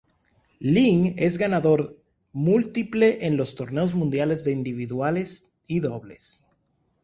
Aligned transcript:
Lin 0.61 1.13
es 1.17 1.37
ganador 1.37 2.01
múltiple 2.33 3.23
en 3.27 3.37
los 3.37 3.53
torneos 3.53 3.93
mundiales 3.93 4.43
de 4.43 4.51
individuales 4.51 5.45
y 5.67 5.79
dobles. 5.79 6.43